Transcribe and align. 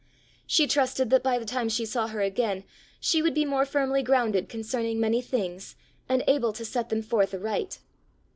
She 0.47 0.65
trusted 0.65 1.11
that 1.11 1.21
by 1.21 1.37
the 1.37 1.45
time 1.45 1.69
she 1.69 1.85
saw 1.85 2.07
her 2.07 2.21
again 2.21 2.63
she 2.99 3.21
would 3.21 3.35
be 3.35 3.45
more 3.45 3.65
firmly 3.67 4.01
grounded 4.01 4.49
concerning 4.49 4.99
many 4.99 5.21
things, 5.21 5.75
and 6.09 6.23
able 6.27 6.53
to 6.53 6.65
set 6.65 6.89
them 6.89 7.03
forth 7.03 7.35
aright. 7.35 7.77